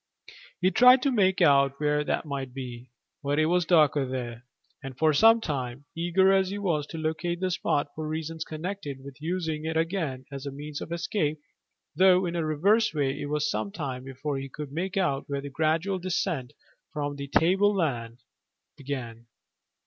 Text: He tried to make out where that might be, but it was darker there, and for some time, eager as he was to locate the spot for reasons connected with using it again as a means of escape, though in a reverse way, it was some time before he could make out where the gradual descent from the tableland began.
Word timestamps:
He 0.59 0.71
tried 0.71 1.03
to 1.03 1.11
make 1.11 1.41
out 1.43 1.79
where 1.79 2.03
that 2.03 2.25
might 2.25 2.55
be, 2.55 2.89
but 3.21 3.37
it 3.37 3.45
was 3.45 3.65
darker 3.67 4.03
there, 4.03 4.45
and 4.81 4.97
for 4.97 5.13
some 5.13 5.39
time, 5.39 5.85
eager 5.95 6.33
as 6.33 6.49
he 6.49 6.57
was 6.57 6.87
to 6.87 6.97
locate 6.97 7.39
the 7.39 7.51
spot 7.51 7.89
for 7.93 8.07
reasons 8.07 8.43
connected 8.43 9.03
with 9.03 9.21
using 9.21 9.63
it 9.63 9.77
again 9.77 10.25
as 10.31 10.47
a 10.47 10.51
means 10.51 10.81
of 10.81 10.91
escape, 10.91 11.39
though 11.95 12.25
in 12.25 12.35
a 12.35 12.43
reverse 12.43 12.91
way, 12.95 13.21
it 13.21 13.27
was 13.29 13.47
some 13.47 13.71
time 13.71 14.03
before 14.03 14.39
he 14.39 14.49
could 14.49 14.71
make 14.71 14.97
out 14.97 15.25
where 15.27 15.39
the 15.39 15.51
gradual 15.51 15.99
descent 15.99 16.53
from 16.91 17.15
the 17.15 17.27
tableland 17.27 18.23
began. 18.75 19.27